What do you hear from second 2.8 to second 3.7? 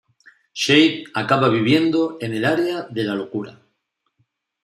de la Locura.